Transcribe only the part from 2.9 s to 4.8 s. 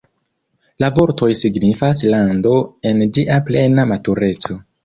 en ĝia plena matureco".